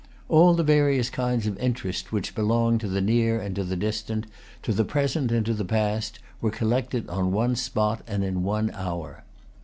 [0.29, 4.25] All the various kinds of interest which belong to the near and to the distant,
[4.63, 8.71] to the present and to the past, were collected on one spot, and in one
[8.71, 9.23] hour.